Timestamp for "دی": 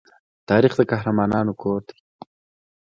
1.87-1.97